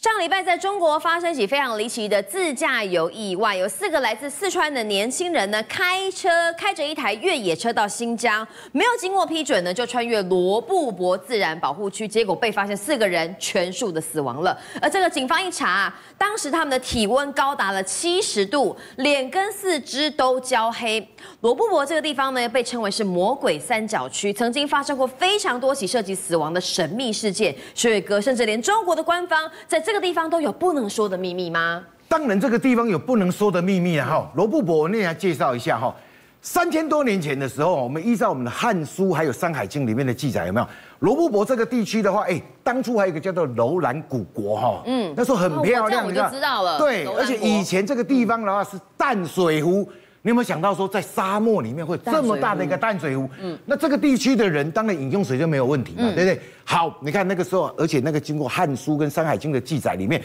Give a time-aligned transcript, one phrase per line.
[0.00, 14.56] 上礼拜在中国发生一起非常离奇的自驾游意外，有四个来自四川的年轻人呢，开车开着一台越野车到新疆，没有经过批准呢，就穿越罗布泊自然保护区，结果被发现四个人全数的死亡了。
[14.80, 21.04] 而这个警方一查，当时他们的体温高达了七十度，脸跟四肢都焦黑。
[21.40, 27.52] 罗布泊这个地方呢，被称为是魔鬼三角区，曾经发生过非常多起涉及死亡的神秘事件。
[27.74, 31.82] 学伟哥，甚至连中国的官方在这个地方都有不能说的秘密吗？
[32.08, 34.06] 当然，这个地方有不能说的秘密啊！
[34.06, 35.96] 哈，罗布泊，我那来介绍一下哈。
[36.42, 40.66] 三千多年前的时候，我们依照我们的《汉书》还有《山海经》里面的记载，有没有
[40.98, 42.20] 罗布泊这个地区的话？
[42.24, 44.82] 哎，当初还有一个叫做楼兰古国哈。
[44.84, 46.78] 嗯，那时候很漂亮，哦、我就知道了。
[46.78, 49.90] 对，而且以前这个地方的话是淡水湖。
[50.22, 53.28] 你有没有想到说，在沙漠里面会这么大的一个淡水湖？
[53.40, 56.40] 嗯，那这个地区的人当然饮用水就没有问题嘛，对不对？
[56.64, 60.22] 好，你看那个时候，而且那个经过《汉书》跟《山海经》的记载里面，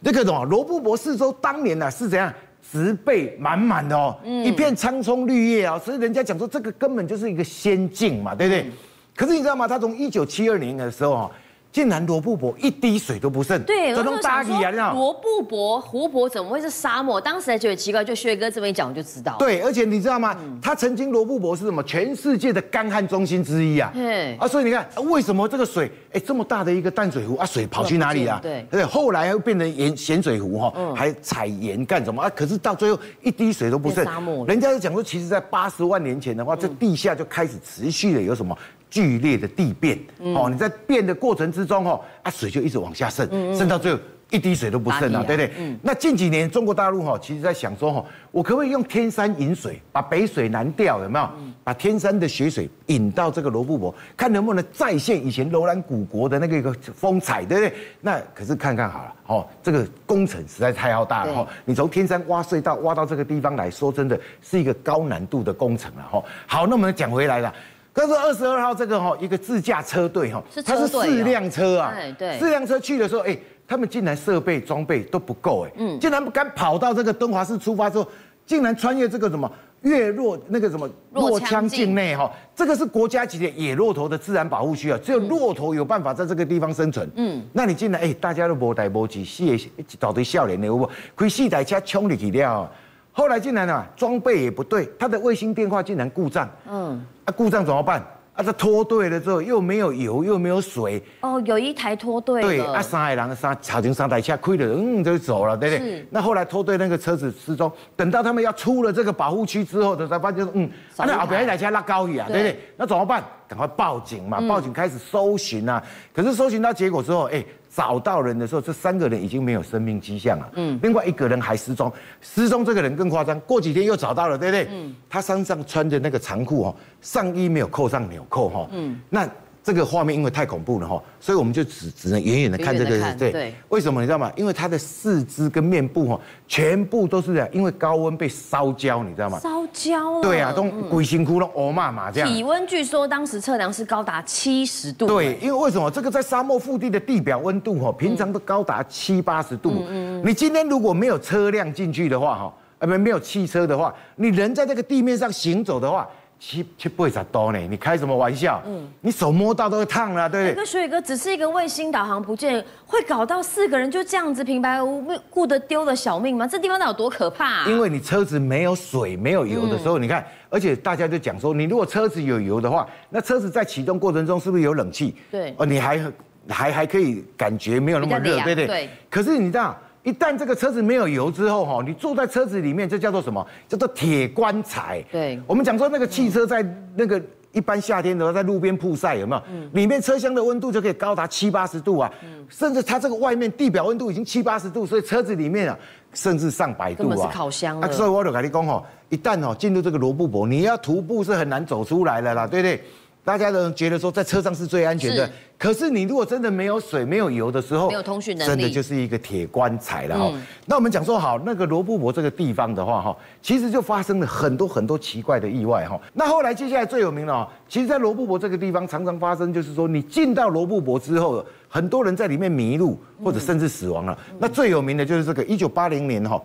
[0.00, 2.32] 那个什么罗布泊四周当年呢是怎样
[2.70, 8.66] 植被满满的哦，一片苍葱绿叶啊，所以人家讲说这个根本就是一个仙境嘛，对不对？
[9.14, 9.68] 可是你知道吗？
[9.68, 11.30] 他从一九七二年的时候哈。
[11.72, 14.92] 竟然罗布泊一滴水都不剩，对，这种大地啊，你知道？
[14.92, 17.18] 罗布泊湖泊怎么会是沙漠？
[17.18, 19.36] 当时还觉得奇怪，就薛哥这么一讲，我就知道。
[19.38, 20.36] 对，而且你知道吗？
[20.60, 21.82] 他曾经罗布泊是什么？
[21.84, 23.90] 全世界的干旱中心之一啊。
[23.94, 24.36] 对。
[24.36, 28.38] 啊，所以你看，为什么这个水，哎，这么大的一个淡水湖啊，水跑去哪里啊？
[28.42, 28.66] 对。
[28.70, 28.84] 对。
[28.84, 32.30] 后来又变成盐咸水湖哈，还采盐干什么啊？
[32.36, 34.04] 可是到最后一滴水都不剩。
[34.04, 34.46] 沙漠。
[34.46, 38.54] 人家就讲说，其实在八十万年前的话，这地下就开始持续的有什么？
[38.92, 43.26] 剧烈的地变，哦，你在变的过程之中，哦，啊，水就一直往下渗，
[43.56, 43.98] 渗到最后
[44.28, 45.50] 一滴水都不剩了，对不对？
[45.58, 45.78] 嗯。
[45.82, 51.26] 那近几年中国大陆哈，其实在想说，哈，我可不可以用天山引水，把北水南调，有没有？
[51.64, 57.74] 把天山的雪水引到这个罗布泊，看能不能再现以前楼兰古国的那个一个风采，对不对？
[58.02, 61.48] 那可是看看好了，哦，这个工程实在太浩大了，哈。
[61.64, 66.22] 你从天山挖隧道挖到这个地方来说，真的是一个高难度的工程了，哈。
[66.46, 67.54] 好，那我们讲回来了。
[67.92, 73.36] 可是二十二号这个哈，一个自驾车队哈，它是四辆车啊，对，四辆车去的时候，哎，
[73.68, 78.08] 他们竟然设备装备都不够，哎，嗯，竟然不敢跑到这个敦煌市出发之后，
[78.46, 79.50] 竟然穿越这个什么
[79.82, 90.88] 越弱那个什么洛羌境内哈，这个是国家级的野骆驼的自然保护区啊，只有骆驼有办法在这个地方生存，嗯，那你进来哎，大家都无带无志，四个一大堆少年的，有无？
[91.14, 92.70] 开四台车冲入去了。
[93.12, 96.48] 后来竟然啊，装备也不对，他的卫星电话竟然故障。
[96.66, 98.02] 嗯，啊，故障怎么办？
[98.34, 101.02] 啊，这脱队了之后又没有油，又没有水。
[101.20, 102.40] 哦，有一台脱队。
[102.40, 105.96] 对，啊，三个人三，吵成三台车亏了，嗯，就走了，对不对？
[105.98, 106.06] 是。
[106.08, 110.64] 那后来脱队那个车子失踪，等到他们要出了这个保护区之后，才发现，嗯，
[110.96, 112.58] 啊，那后边一台车拉高雨啊，对不对？
[112.78, 113.22] 那怎么办？
[113.46, 115.82] 赶快报警嘛，报警开始搜寻啊。
[116.14, 117.44] 可是搜寻到结果之后，哎。
[117.74, 120.50] 找到人的时候，这三个人已经没有生命迹象了。
[120.56, 121.90] 嗯，另外一个人还失踪，
[122.20, 124.68] 失踪这个人更夸张，过几天又找到了，对不对？
[124.70, 128.68] 嗯，他身上穿着那个长裤哦，上衣没有扣上纽扣哈。
[128.72, 129.28] 嗯，那。
[129.64, 133.54] 这个画面因为太恐怖了哈，所以我们就只只能远远的看这个，远远对对。
[133.68, 134.28] 为什么你知道吗？
[134.34, 139.38] 因为他的四肢跟面部哈，全部都是这样，因为高温被烧焦，你知道吗？
[139.38, 140.22] 烧焦了。
[140.22, 142.28] 对啊，都鬼辛苦了，哦妈妈这样。
[142.28, 145.06] 体温据说当时测量是高达七十度。
[145.06, 149.84] 对，因为为什么这个在沙漠腹地的地表温度哈，平常都高达七八十度。
[149.88, 150.22] 嗯嗯。
[150.26, 156.08] 你今天如果没有车辆进去的话哈，呃没没有汽车的话，你人在这个地面上行走的话。
[156.44, 157.58] 七七八十度呢？
[157.70, 158.60] 你开什么玩笑？
[158.66, 160.54] 嗯，你手摸到都会烫了，对不对？
[160.56, 166.44] 那水哥只是一个卫星导航不见，会搞到四个人就这样子平白无故的丢了小命吗？
[166.44, 167.64] 这地方那有多可怕啊？
[167.68, 175.14] 因为你车子没有水、没有油的时候，嗯、你看，而且大家就讲说，你如果车子有油的话，那车子在启动过程中是不是有冷气？
[175.30, 176.12] 对，哦，你还
[176.48, 178.66] 还还可以感觉没有那么热，对不对？
[178.66, 178.90] 对。
[179.08, 179.78] 可是你知道？
[180.02, 183.46] 一旦这个车子没有油之后，哈，你坐在车子里面，这叫做什么？
[183.68, 185.04] 叫做铁棺材。
[185.12, 186.64] 对，我们讲说那个汽车在
[186.96, 189.42] 那个一般夏天的话，在路边曝晒，有没有？
[189.52, 189.70] 嗯。
[189.74, 192.12] 里面车厢的温度就可以高达七八十度啊。
[192.24, 192.44] 嗯。
[192.48, 195.78] 甚至它这个外面地表温度已经七八十度，所以车子里面啊，
[196.12, 197.16] 甚至上百度啊。
[197.16, 197.88] 是烤箱啊。
[197.92, 202.82] 所以我就跟你讲哈，一旦哦进入这个罗布泊，你要徒步是很难走出来的啦，对不对？
[203.24, 210.32] 大家都觉得说在车上是最安全的，可是你如果真的没有水、没有油的时候，没有通讯能力，真的就是一个铁棺材了哈。
[210.66, 216.00] 那我们讲说好，那个罗布泊这个地方的话哈，其实就发生了很多很多奇怪的意外哈。
[216.14, 224.18] 那后来接下来最有名的，其实，在罗布泊这个地方常常发生，就是说你进到罗布泊之后，很多人在里面迷路或者甚至死亡了。
[224.40, 226.42] 那最有名的就是这个一九八零年哈，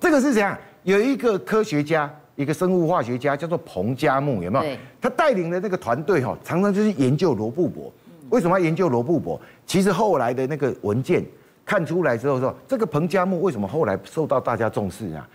[0.00, 0.58] 这个是怎样？
[0.82, 2.12] 有一个科学家。
[2.36, 4.76] 一个生物化学家叫做彭加木，有没有？
[5.00, 7.92] 他带领的那个团队哈，常常就是研究罗布泊。
[8.30, 9.40] 为什么要研究罗布泊？
[9.66, 11.24] 其实后来的那个文件
[11.64, 15.28] 看出来之后说，这个彭加木为什么后来受到大家重视啊？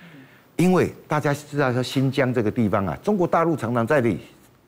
[0.57, 4.19] 因为大家知道说新疆这个地方啊，中国大陆常常在这里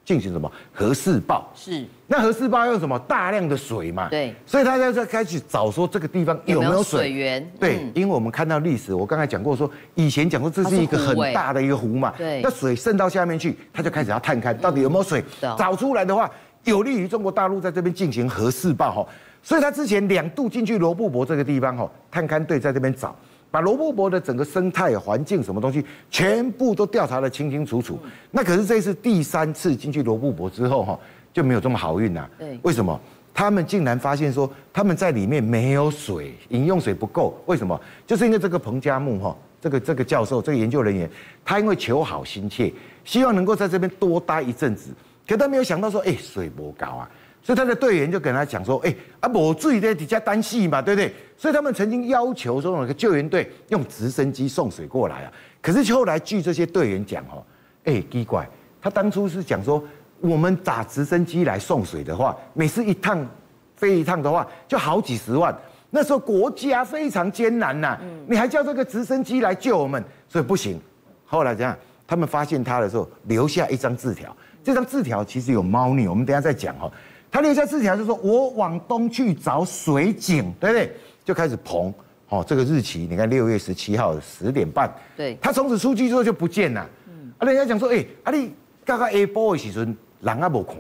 [0.06, 1.86] 进行什么核试爆，是。
[2.08, 3.00] 那核试爆用什么？
[3.00, 4.10] 大量的水嘛。
[4.10, 4.34] 对。
[4.46, 7.52] 所以大家在开始找说这个地方有没有水源？
[7.60, 12.14] 对，因为我们看到历史，我刚才讲过说，以前讲说这是一个很大的一个湖嘛。
[12.18, 12.42] 对。
[12.42, 15.24] 那水渗到下面去，他就开始要探勘到底有没有水。
[15.58, 16.30] 找出来的话，
[16.66, 19.08] 有利于中国大陆在这边进行核试爆哈。
[19.42, 23.16] 所以他之前两度进去罗布泊这个地方哈，探勘队在这边找，
[23.54, 28.00] 把罗布泊的整个生态环境什么东西全部都调查得清清楚楚。
[28.32, 31.00] 那可是这次第三次进去罗布泊之后哈，
[31.32, 32.28] 就没有这么好运了。
[32.40, 33.00] 对，为什么？
[33.32, 37.40] 他们竟然发现说他们在里面没有水，饮用水不够。
[37.46, 37.80] 为什么？
[38.08, 41.08] 就是因为这个彭加木哈，这个这个教授这个研究人员，
[41.46, 42.74] 他因为求好心切，
[43.06, 44.90] 希望能够在这边多待一阵子，
[45.28, 47.08] 可他没有想到说，哎，水不够啊。
[47.44, 55.32] 所以他的队员就跟他讲说：“哎，啊，我自己在底下担戏嘛，对不对？”所以他们曾经要求说，那个救援队用直升机送水过来啊。
[55.62, 57.44] 可是后来据这些队员讲哦，
[57.84, 58.50] 哎，奇怪，
[58.82, 59.84] 他当初是讲说，
[60.22, 63.28] 我们打直升机来送水的话，每次一趟
[63.76, 65.54] 飞一趟的话，就好几十万。
[65.90, 70.80] 那时候国家非常艰难呐，你还叫这个直升机来救我们，所以不行。
[71.26, 74.34] 后来这样，他们发现他的时候，留下一张字条。
[74.64, 76.90] 这张字条其实有猫腻，我们等下再讲哈。
[77.34, 80.96] 他留下字条就说：“我往东去找水井，对不对？
[81.26, 81.92] 就开始膨。
[82.30, 84.94] 哦，这个日期你看，六月十七号十点半。
[85.18, 86.88] 对，他从此出去之后就不见了。
[87.08, 88.54] 嗯，啊，人家讲说，哎，啊你
[88.86, 90.76] 刚刚 A 波的时阵，人啊无看。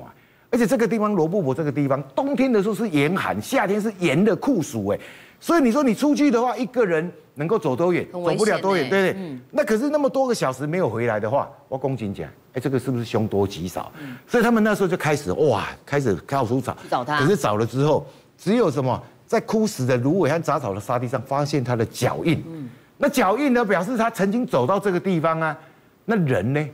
[0.51, 4.99] 而且这个地方罗布泊这个地方，冬天的时候是严寒，夏天是严的酷暑，哎，
[5.43, 8.07] 所以你说你出去的话，一个人能够走多远？
[8.13, 9.21] 走不了多远，对不对？
[9.21, 13.91] 嗯，那可是那么多个小时没有回来的话，我公瑾讲。”哎，这个是不是凶多吉少？
[13.99, 17.19] 嗯，所以他们那时候就开始哇，开始到处找，找他。
[17.19, 18.07] 可是找了之后，
[18.37, 22.41] 只有什么在枯死的芦苇和杂草的沙地上发现他的脚印。
[22.47, 25.57] 嗯，那脚印呢，表示他曾经走到这个地方啊。
[26.05, 26.65] 那人呢，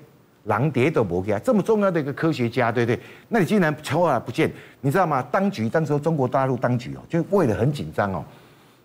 [0.43, 3.01] 狼蝶都不见，这么重要的一个科学家，对不对？
[3.29, 4.51] 那你竟然后来不见，
[4.81, 5.25] 你知道吗？
[5.31, 8.23] 当局当时中国大陆当局哦，就为了很紧张哦，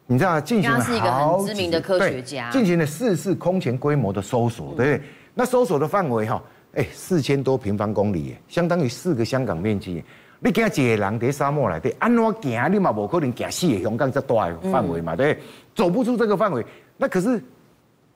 [0.06, 0.40] 你知道？
[0.40, 5.02] 进行了好几，他是一个很知名的科学家，进行了四次空前规模的搜索，对不对？
[5.34, 6.42] 那搜索的范围哈。
[6.74, 10.02] 哎，四千多平方公里，相当于四个香港面积。
[10.40, 12.72] 你惊一个人在沙漠里底，安怎行？
[12.72, 15.38] 你嘛无可能行四个香港这么大的范围嘛，对，
[15.74, 16.66] 走不出这个范围，
[16.96, 17.40] 那可是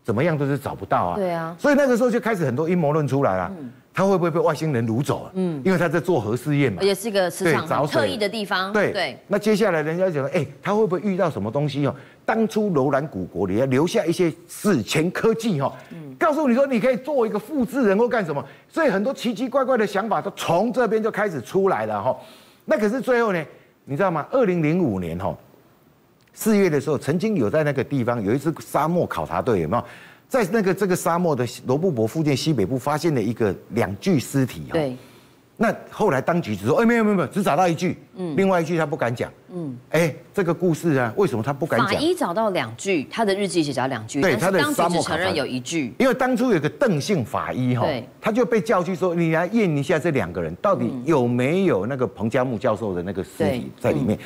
[0.03, 1.17] 怎么样都是找不到啊。
[1.17, 1.57] 对啊。
[1.57, 3.53] 所以那个时候就开始很多阴谋论出来了。
[3.61, 3.71] 嗯。
[3.99, 5.33] 他会不会被外星人掳走啊？
[5.35, 5.61] 嗯。
[5.65, 6.81] 因为他在做核试验嘛。
[6.81, 8.73] 也是一个磁场特异的地方。
[8.73, 9.19] 对对。
[9.27, 11.93] 那接下来人家讲，哎，他会不会遇到什么东西哦？
[12.25, 15.77] 当初楼兰古国里要留下一些史前科技哈。
[15.91, 16.15] 嗯。
[16.17, 22.17] 告诉你说，你可以做一个复制人或干什么，所以很多奇奇怪怪的想法都从这边就开始出来了哈。
[22.67, 23.45] 那可是最后呢，
[23.85, 24.25] 你知道吗？
[24.31, 25.37] 二零零五年哈
[26.35, 29.85] 四月的时候，曾经有在那个地方有一支沙漠考察队，有没有？
[30.29, 34.73] 在那个这个沙漠的罗布泊附近西北部发现了一个两具尸体哈。
[34.73, 34.97] 对。
[35.61, 41.89] 那后来当局只说，哎，没有没有没有，只找到一具，嗯，另外一具他不敢讲，嗯，哎，这个故事啊，为什么他不敢讲？
[41.89, 47.89] 法医找到两具，他的日记写找两具，对，他的沙漠承认有一具，因为当初有个邓姓法医哈，
[48.21, 54.17] 他就被叫去说，你来验一下这两个人到底有没有那个彭加木教授的那个尸体在里面，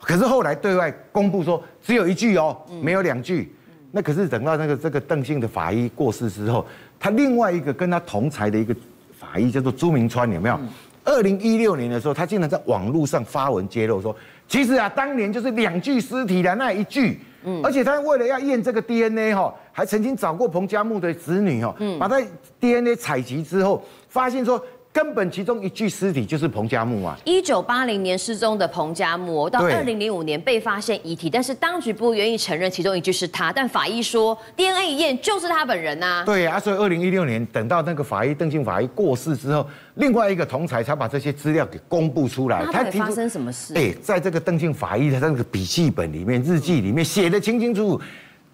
[0.00, 3.52] 可是后来对外公布说只有一具哦，没有两具，
[3.96, 6.66] 那可是等到那个这个邓姓的法医过世之后，
[7.00, 8.76] 他另外一个跟他同才的一个。
[9.18, 10.60] 法医叫做朱明川，有没有？
[11.02, 14.14] 二零一六年的时候，他竟然在网络上发文揭露说，
[14.46, 22.20] 其实啊，当年就是两具尸体的那一具，嗯，而且他为了要验这个 DNA 哈，还曾经找过彭加木的子女哈，嗯，把他
[22.60, 24.62] DNA 采集之后，发现说。
[24.96, 27.14] 根本其中一具尸体就是彭加木啊！
[27.26, 36.24] 一九八零年失踪的彭加木，到二零零五年被发现遗体，但是当局不愿意承认其中一具是他，但法医说 DNA 一验就是他本人呐、啊。
[36.24, 42.64] 对啊，所以二零一六年等到那个法医邓姓法医过世之后，另外一个同才才把这些资料给公布出来。
[42.72, 43.74] 他发生什么事？
[43.74, 48.02] 哎，在这个邓姓法医的那个笔记本里面、日记里面写的清清楚楚。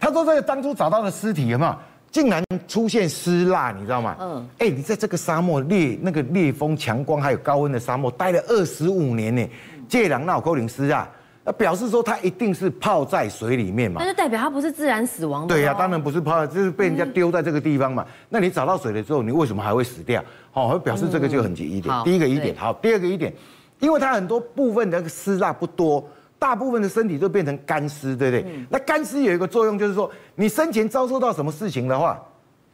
[0.01, 1.77] 他说这个当初找到的尸体有没有？
[2.13, 4.15] 竟然出现尸蜡，你知道吗？
[4.21, 9.49] 嗯，哎，你在这个沙漠烈那个烈风强光还有高温的沙漠待了二十五年呢，
[9.89, 11.09] 这人哪有可能尸蜡，
[11.43, 14.03] 那表示说它一定是泡在水里面嘛。
[14.03, 15.55] 那就代表它不是自然死亡的。
[15.55, 18.07] 对呀、啊，当然不是泡，就是被人家丢在这个地方嘛。
[18.29, 20.23] 那你找到水了之后，你为什么还会死掉？
[20.51, 21.95] 好，表示这个就很急一点。
[22.05, 23.33] 第一个疑点，好，第二个疑点，
[23.81, 26.07] 因为它很多部分的那个尸蜡不多。
[26.43, 28.53] 大部分的身体都变成干尸，对不对？
[28.53, 32.21] 嗯、那干尸有一个作用，就是说你生前遭受到什么事情的话，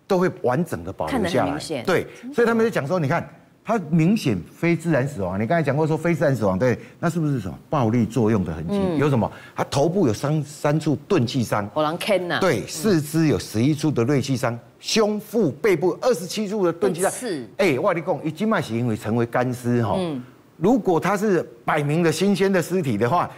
[0.06, 1.82] 都会完整的保留下来。
[1.82, 3.28] 对，所以他们就讲说，你看
[3.62, 5.38] 它明显非自然死亡。
[5.38, 8.74] 你刚才讲过说非自然死亡，对，那是不是什么暴力作用的痕迹？
[8.74, 9.30] 嗯、有什么？
[9.54, 12.38] 它头部有三三处钝器伤，好难看呐。
[12.40, 17.10] 对，四肢有十一处的锐器伤，胸腹背部二十七处的钝器伤。
[17.10, 19.94] 是，哎，我跟你讲，一经脉是因为成为干尸哈。
[19.98, 20.22] 嗯。
[20.56, 23.30] 如果它是摆明的新鲜的尸体的话，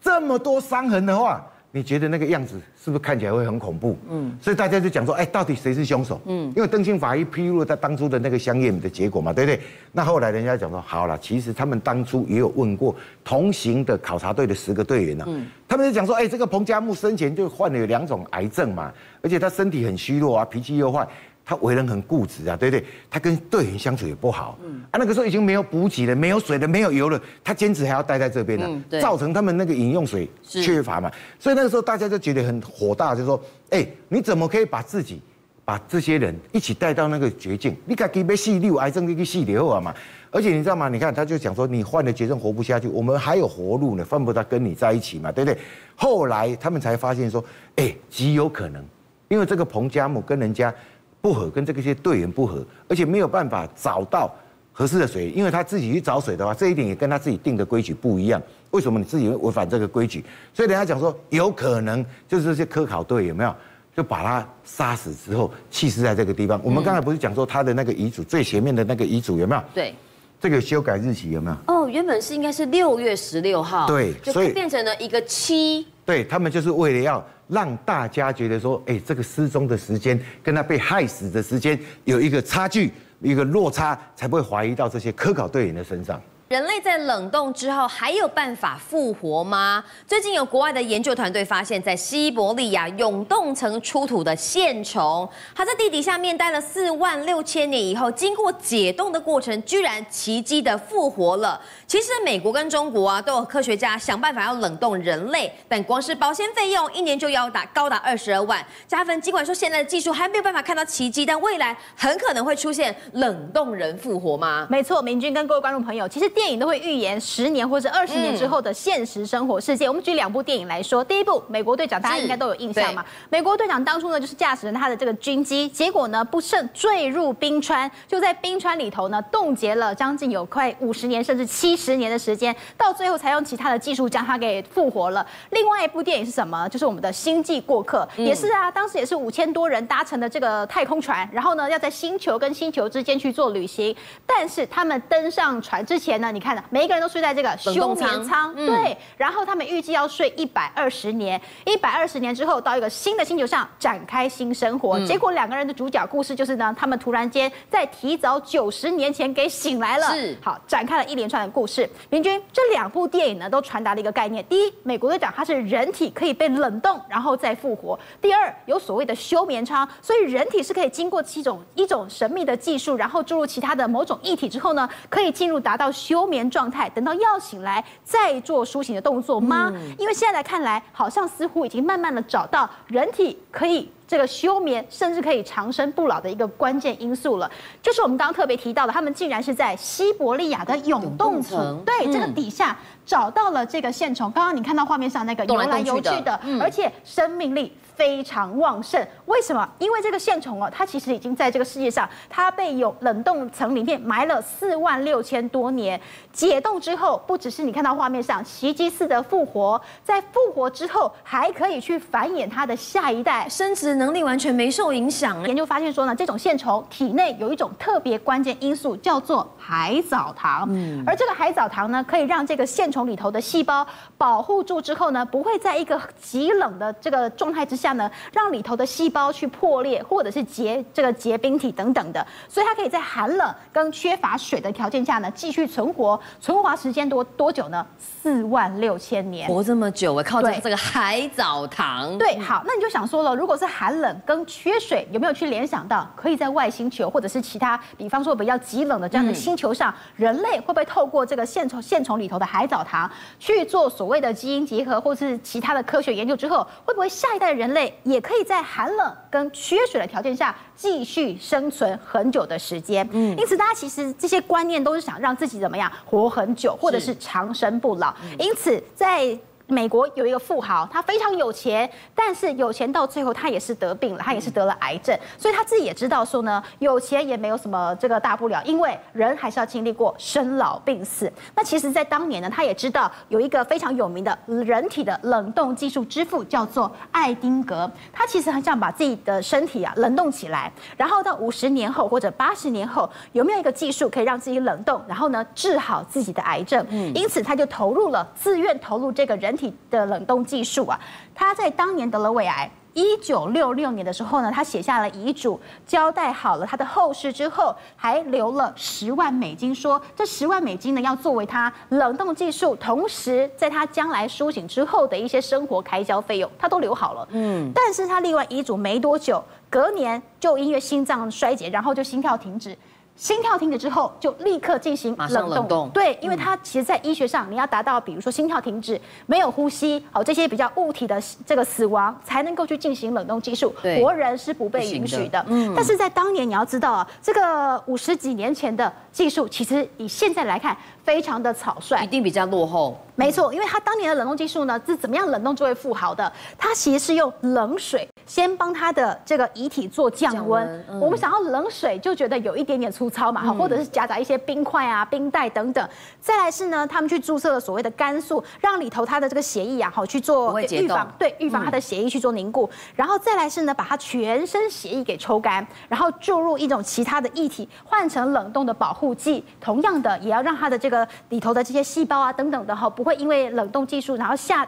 [0.00, 1.44] 这么多伤痕的话。
[1.70, 3.96] 你觉得那个样子是不是看起来会很恐怖？
[4.08, 6.18] 嗯，所以大家就讲说，哎，到底谁是凶手？
[6.24, 9.60] 嗯，因为邓姓法医披露了他当初的那个相验的结果嘛，对不对？
[9.92, 18.90] 那后来人家讲说，好了，其实他们当初也有问过同行的考察队的十个队员呢，嗯，他们就讲说，哎，这个彭加木生前就患了有两种癌症嘛，
[19.20, 21.06] 而且他身体很虚弱啊，脾气又坏。
[21.48, 22.84] 他为人很固执啊，对不对？
[23.08, 24.58] 他跟队员相处也不好。
[24.62, 31.10] 嗯啊，那个时候已经没有补给了，没有水了，没有油了，他坚持还要待在这边呢，嗯、造成他们那个饮用水缺乏嘛。
[31.38, 35.22] 所以那个时候大家就觉得很火大，就说：哎，你怎么可以把自己、
[35.64, 37.74] 把这些人一起带到那个绝境？
[37.86, 39.94] 你敢给被细六癌症给细瘤啊嘛？
[40.30, 40.90] 而且你知道吗？
[40.90, 45.58] 你看他就讲说，你患了绝症活不下去，我们还有活路呢，犯不着跟你在一起嘛，对不对？
[45.96, 47.42] 后来他们才发现说：
[47.76, 48.84] 哎，极有可能，
[49.28, 50.74] 因为这个彭加木跟人家。
[51.20, 54.32] 不合，跟这个些队员不合，而且没有办法找到
[54.72, 58.40] 合适的水，因为他自己去找水的话，这一点也跟他自己定的规矩不一样。
[58.70, 60.24] 为什么你自己会违反这个规矩？
[60.54, 63.54] 所以人家讲说，有可能就是这些科考队有没有
[63.96, 66.60] 就把他杀死之后弃尸在这个地方？
[66.62, 69.62] 我们刚才不是讲说他的那个遗嘱最前面的那个遗嘱有没有？
[69.74, 69.94] 对，
[70.40, 71.56] 这个修改日期有没有？
[71.66, 75.86] 哦，原本是应该是六月十六号，对，所以变成了一个七。
[76.08, 77.22] 对，他们就是为了要。
[77.48, 86.20] 让大家觉得说，哎，这个失踪的时间跟他被害死的时间有一个差距，一个落差，才不会怀疑到这些科考队员的身上。
[86.48, 89.84] 人类在冷冻之后还有办法复活吗？
[90.06, 101.60] 最近有国外的研究团队发现，在西伯利亚永冻层出土的线虫，它在地底下面待了四万六千年以后，经过解冻的过程，居然奇迹的复活了。
[101.86, 108.64] 其实美国跟中国啊，都有科学家想办法要冷冻人类，但光是保鲜费用一年就要达高达二十二万。
[108.86, 114.66] 加分尽管说现在的技术还没有办法看到奇迹，但未来很可能会出现冷冻人复活吗？
[114.70, 116.26] 没错，明君跟各位观众朋友，其实。
[116.38, 119.88] 电影都会预言十年或者二十年之后的现实生活世界。
[119.88, 123.04] 我们举两部电影来说，第一部《美国队长》，大家应该都有印象嘛？
[123.28, 135.26] 美国队长当初呢，就是驾驶他的这个军机，结果呢不慎坠入冰川，就在冰川里头呢冻结了将近有快五十年甚至七十年的时间，到最后才用其他的技术将它给复活了。
[135.50, 136.68] 另外一部电影是什么？
[136.68, 143.92] 就是我们的《星际过客》，也是啊，当时也是五千多人搭乘的这个太空船，然后呢要在星球跟星球之间去做旅行，
[144.24, 146.27] 但是他们登上船之前呢。
[146.30, 148.96] 你看，每一个人都睡在这个休眠舱，对。
[149.16, 154.98] 然后他们预计要睡一百二十年，一百二十年之后到一个新的星球上展开新生活。
[155.06, 160.06] 结果两个人的主角故事就是呢，他们突然间在提早九十年前给醒来了。
[160.14, 161.88] 是，好，展开了一连串的故事。
[162.10, 176.17] 明君，这两部电影呢，都传达了一个概念：第一，美国队长他是人体可以被冷冻然后再复活；第二，有所谓的休眠舱，所以人体是可以经过七种一种神秘的技术，然后注入其他的某种液体之后呢，可以进入达到休。
[176.18, 179.70] 休眠状态，等到要醒来再做苏醒的动作吗？
[179.72, 187.48] 嗯、因为现在来看来，好像似乎已经慢慢的找到人体可以这个休眠，甚至可以长生不老的一个关键因素了。
[187.80, 194.28] 就是我们刚刚特别提到的，他们竟然是在西伯利亚的永冻层，对、嗯、这个底下找到了这个线虫。
[194.32, 197.72] 刚刚你看到画面上那个游来游去的，嗯、而且生命力。
[197.98, 199.68] 非常旺盛，为什么？
[199.80, 206.00] 因为这个线虫哦，它其实已经在这个世界上，它被有冷冻层里面埋了四万六千多年。
[206.32, 215.44] 解冻之后，不只是你看到画面上奇迹似的复活，在复活之后还可以去繁衍它的下一代，生殖能力完全没受影响。
[215.48, 220.68] 研究发现说呢，这种线虫体内有一种特别关键因素，叫做海藻糖。
[220.70, 223.84] 嗯，而这个海藻糖呢，可以让这个线虫里头的细胞
[224.16, 227.87] 保护住之后呢，不会在一个极冷的这个状态之下。
[227.92, 236.18] 呢，让里头的细胞去破裂，或者是结这个结冰体等等的，所以它可以在寒冷跟缺乏水的条件下呢，继续存活。
[236.40, 237.86] 存活时间多多久呢？
[237.98, 242.16] 四万六千年，活这么久，我靠这个这个海藻糖。
[242.18, 257.77] 对，好，那你就想说了，如果是寒冷跟缺水，有没有去联想到，可以在外星球或者是其他，比方说比较极冷的这样的星球上，嗯、人类会不会透过这个线虫线虫里头的海藻糖去做所谓的基因结合，或是其他的科学研究之后，会不会下一代人类？
[258.04, 263.06] 也可以在寒冷跟缺水的条件下继续生存很久的时间。
[263.12, 268.14] 嗯，因此大家其实这些观念都是想让自己怎么样活很久，或者是长生不老。
[268.38, 269.38] 因此在
[269.68, 281.30] 美国有一个富豪，他非常有钱，但是有钱到最后他也是得病了，他也是得了癌症，所以他自己也知道说呢，有钱也没有什么这个大不了，因为人还是要经历过生老病死。
[281.54, 296.82] 那其实，在当年呢，他也知道有一个非常有名的人体的冷冻技术之父，叫做爱丁格，他其实很想把自己的身体啊冷冻起来，然后到五十年后或者八十年后，有没有一个技术可以让自己冷冻，然后呢治好自己的癌症？
[296.88, 299.57] 嗯，因此他就投入了，自愿投入这个人。
[299.58, 300.98] 体的冷冻技术啊，
[301.34, 317.28] 他在当年得了胃癌，一九六六年的时候呢，他写下了遗嘱，交代好了他的后事之后，还留了十万美金，说这十万美金呢要作为他冷冻技术，同时在他将来苏醒之后的一些生活开销费用，他都留好了。
[317.32, 322.76] 嗯，但是他立完遗嘱没多久，隔年就因为心脏衰竭，然后就心跳停止。
[323.18, 325.68] 心跳停止之后，就立刻进行冷冻。
[325.68, 325.90] 冷。
[325.90, 333.74] 对，因为它其实，在医学上，你要达到，比如说心跳停止、没有呼吸，好这些比较物体的这个死亡，才能够去进行冷冻技术。
[333.82, 335.44] 对，活人是不被允许的。
[335.48, 335.74] 嗯。
[335.74, 340.76] 但是在当年，你要知道啊，这个五十几年前的技术，其实以现在来看，
[341.08, 342.94] 非常的草率，一定比较落后。
[343.14, 346.30] 没错，因为它当年的冷冻技术呢，是怎么样冷冻就会富豪的？
[346.58, 348.06] 它其实是用冷水。
[348.26, 355.88] 先帮他的这个遗体做降温，嗯、我们想要冷水就觉得有一点点粗糙嘛，哈、嗯，或者是夹杂一些冰块啊、冰袋等等。
[356.20, 362.68] 再来是呢，他们去注射了所谓的肝素，让里头它的这个血液啊，好去做预防，对，预防它的血液去做凝固。
[362.70, 369.42] 嗯、然后再来是呢，把它全身血液给抽干，然后注入一种其他的液体，换成冷冻的保护剂。
[369.58, 370.97] 同样的，也要让它的这个
[371.28, 374.66] 里头的这些细胞啊等等的哈，不会因为冷冻技术然后下。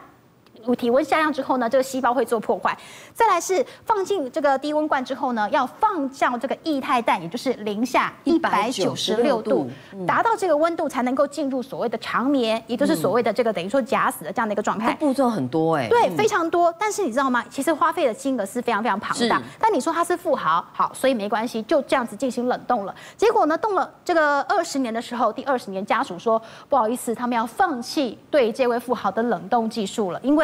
[0.76, 2.76] 体温下降之后呢，这个细胞会做破坏。
[3.14, 9.68] 再来是放进这个低温罐之后呢，要放上这个液态氮，也就是零下一百九十六度，
[10.06, 14.94] 达到这个温度才能够进入所谓的长眠，也就是所谓的这个等于说假死的这样的一个状态。
[14.96, 16.72] 步骤很多哎，对，非常多。
[16.78, 17.42] 但是你知道吗？
[17.48, 19.40] 其实花费的金额是非常非常庞大。
[19.58, 22.94] 但你说他是富豪，好，所以没关系，就这样子进行冷冻了。
[23.16, 30.39] 结果呢，冻了这个二十年的时候，第二十年家属说不好意思，他们要放弃对这位富豪的冷冻技术了，因为。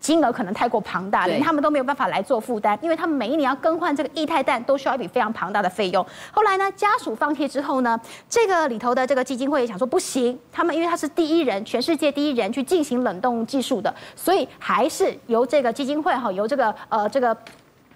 [0.00, 6.04] 金额可能太过庞大，连他们都没有办法来做负担，因为他们每一年要更换这个液态氮，都需要一笔非常庞大的费用。
[6.32, 7.96] 后来呢，家属放弃之后呢，
[8.28, 17.32] 这个里头的这个基金会也想说不行，他们因为他是第一人，全世界第一人去进行冷冻技术的，所以还是由这个基金会哈，由这个呃这个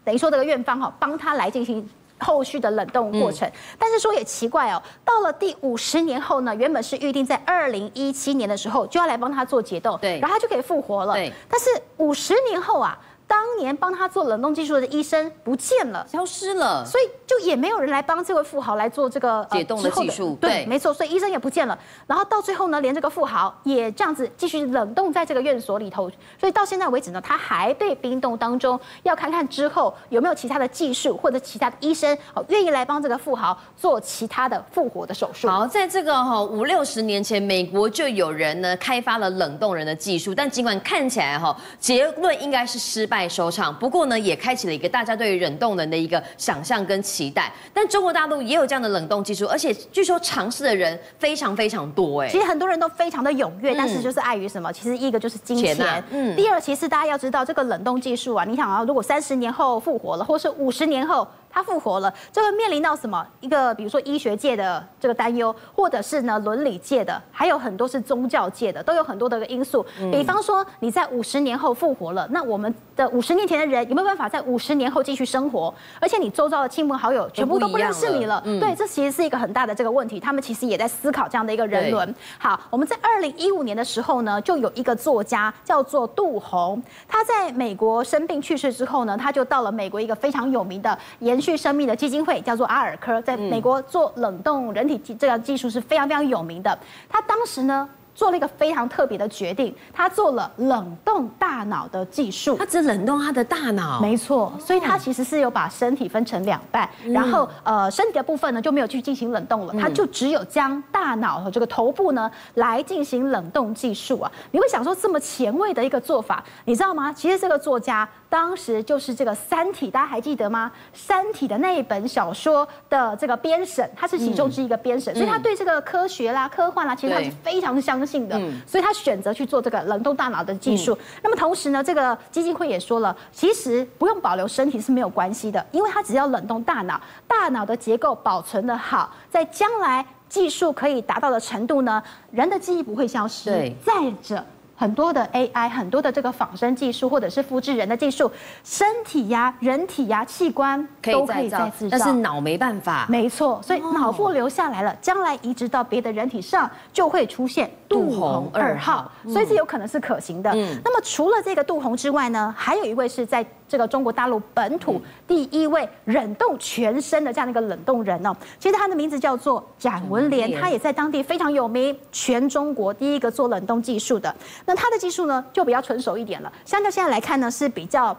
[0.04, 1.84] 等于说这个院方哈，帮他来进行。
[2.18, 12.98] 后续的冷冻过程，但是说也奇怪哦，到了第五十年后呢，原本是预定在二零一七年的时候就要来帮他做解冻，对，然后他就可以复活了，对，但是五十年后啊。
[13.28, 20.38] 当年帮他做冷冻技术的医生不见了，消失了，所以就也没有人来帮这位富豪来做这个解冻的技术。
[20.40, 21.76] 对，没错，所以医生也不见了。
[22.06, 26.08] 然后到最后呢，连这个富豪也这样子继续冷冻在这个院所里头。
[26.38, 35.48] 所以到现在为止呢，他还被冰冻当中，要看看之后有没有其他的技术或者其他的医生哦愿意来帮这个富豪做其他的复活的手术。
[35.48, 43.15] 好，在这个哈五六十年前，美国就有人呢开发了冷冻人的技术，但尽管看起来哈结论应该是失败。
[43.28, 47.52] 收场，不过呢，也开启了一个大家对于冷冻人的一个想象跟期待。
[47.72, 52.22] 但中国大陆也有这样的冷冻技术，而且据说尝试的人非常非常多。
[52.22, 54.72] 哎，其实很多人都非常的踊跃，但是就是碍于什么？
[54.72, 56.34] 其实一个就是金钱，钱啊、嗯。
[56.34, 61.26] 第二，其实大家要知道，这个冷冻技术啊，你想啊，如果三十年后复活了，或是五十年后。
[61.56, 69.82] 他复活了，就会面临到什么一个，比如说医学界的这个担忧，或者是呢伦理界的，还有很多是宗教界的，都有很多的因素。
[70.12, 75.72] 比方说你在五十年后复活了，那我们的五十年前的人有没有办法在五十年后继续生活？
[75.98, 80.20] 而且你周遭的亲朋好友全部都不认识你了，对，这其实是一个很大的这个问题。
[80.20, 82.14] 他们其实也在思考这样的一个人伦。
[82.36, 91.40] 好，我们在二零一五年的时候呢，就有一个作家叫做杜洪，他在美国生病去世之后呢，他就到了美国一个非常有名的研。
[91.46, 96.76] 去生命的基金会叫做阿尔科，在美国做冷冻人体这个技术是非常非常有名的。
[97.08, 102.56] 他当时呢，做了一个非常特别的决定，他做了冷冻大脑的技术。
[102.56, 104.50] 他只冷冻他的大脑，没错。
[104.58, 114.32] 所以他其实是有把身体分成两半，嗯、然后呃身体的部分呢就没有去进行冷冻了，他就只有将大脑和这个头部呢来进行冷冻技术啊。
[114.50, 117.12] 你会想说这么前卫的一个做法，你知道吗？
[117.12, 120.72] 其实这个作家当时就是这个《三体》，大家还记得吗？
[120.98, 128.05] 《三体》的那一本小说的这个编审，他是其中之一个编审，嗯、所以他对这个科学啦、科幻啦，其实他是非常相信。
[128.06, 130.96] 性的，所以他选择去做这个冷冻大脑的技术。
[131.22, 143.72] 那么同时呢，这个基金会也说了，其实不用保留身体是没有关系的，因为它只要冷冻大脑，大脑的结构保存的好，在将来技术可以达到的程度呢，人的记忆不会消失。
[143.84, 144.44] 再者。
[144.76, 148.30] 很多的 AI，很多的这个仿生技术，或者是复制人的技术，
[148.62, 153.06] 身体呀、人体呀、器官都可以再制造，但是脑没办法。
[153.08, 160.50] 没错，所以脑部留下来了，将来移植到别的人体上，就会出现杜洪二号，所以这有可能是可行的。
[160.54, 174.34] 嗯，那么除了这个杜洪之外呢，还有一位是在这个中国大陆本土第一位冷冻全身的这样的一个冷冻人哦，其实他的名字叫做展文莲，他也在当地非常有名，全中国第一个做冷冻技术的。
[174.66, 176.52] 那它的技术呢，就比较成熟一点了。
[176.64, 178.14] 相较现在来看呢，是比较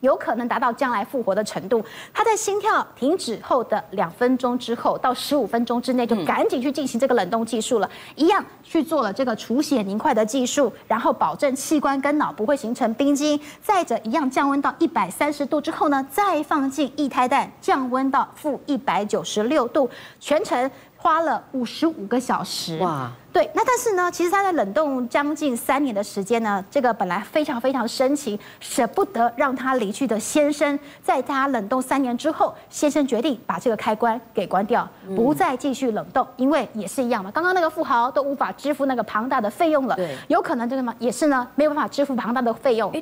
[0.00, 1.84] 有可能达到将来复活的程度。
[2.14, 13.40] 它在心跳停止后的两分钟之后到十五分钟之内，就赶紧去进行这个冷冻技术了，一样去做了这个除血凝块的技术，然后保证器官跟脑不会形成冰晶。
[13.60, 20.70] 再者，一样降温到一百三十度之后呢，再放进液态氮，降温到负一百九十六度，全程。
[21.00, 23.10] 花了五十五个小时哇！
[23.32, 42.92] 对，那但是呢，其实他在冷冻将近三年的时间呢，这个本来非常非常深情，舍不得让他离去的先生，在他冷冻三年之后，先生决定把这个开关给关掉，不再继续冷冻，因为也是一样嘛，刚刚那个富豪都无法支付那个庞大的费用了，对，有可能这个嘛，也是呢，没有办法支付庞大的费用。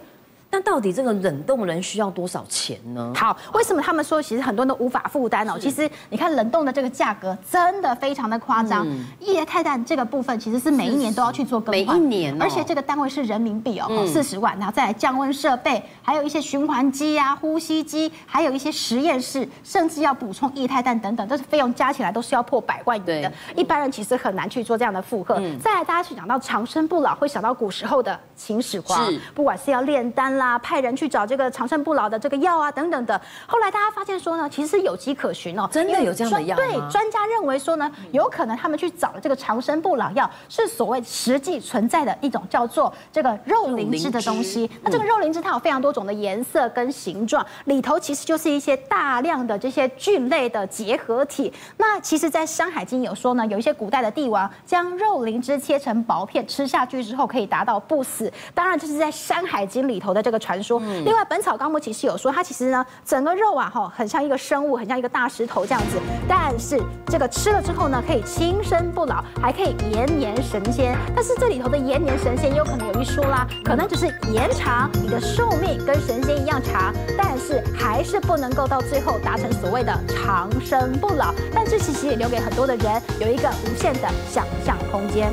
[0.56, 3.12] 那到底这个冷冻人需要多少钱呢？
[3.14, 5.58] 好，为什么他们说其实很多人都无法负担哦？
[5.60, 8.86] 其实你看冷冻的这个价格真的非常的夸张。
[9.20, 23.32] 液态氮这个部分其实是每一年都要去做更换，每一年，而且这个单位是人民币哦，四十万，然后再来降温设备，还有一些循环机啊、呼吸机，还有一些实验室，甚至要补充液态氮等等，这是费用加起来都是要破百万元的。
[23.54, 25.34] 一般人其实很难去做这样的负荷。
[25.62, 30.45] 再来，大家去讲到长生不老，会想到古时候的秦始皇，不管是要炼丹啦。
[30.46, 33.20] 啊，派人去找这个长生不老的这个药啊，等等的。
[33.46, 36.56] 后来大家发现说呢，其实是有迹可循哦，真的有这样的药。
[36.56, 44.70] 对，专家认为说呢，有可能他们去找了这个长生不老药，是所谓实际存在的一种叫做这个肉灵芝的东西。
[44.82, 51.52] 那这个肉灵芝它有非常多种的颜色跟形状，里头其实就是一些大量的这些菌类的结合体。
[51.76, 58.32] 那其实，在《山海经》有说呢，有一些古代的帝王将肉灵芝切成薄片吃下去之后，可以达到不死。
[58.54, 60.35] 当然，这是在《山海经》里头的这个。
[60.38, 60.80] 传说。
[61.04, 65.98] 另外，《本草纲目》其实有说，它其实呢，整个肉啊，哈，很像一个生物，很像一个大石头这样子。
[66.28, 70.96] 但是这个吃了之后呢，可以轻生不老，还可以延年神仙。
[71.14, 81.34] 但是这里头的延年神仙，有可能有一说啦，可能只是延长你的寿命，跟神仙一样长，但是还是不能够到最后达成所谓的长生不老。
[81.54, 85.32] 但这其实也留给很多的人有一个无限的想象空间。